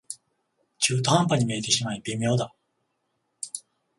[0.79, 2.55] 中途半端に見えてしまい微妙だ